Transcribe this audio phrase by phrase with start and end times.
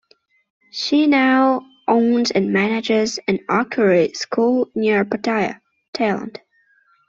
[0.71, 5.61] She now owns and manages an archery school near Pattaya,
[5.95, 6.37] Thailand.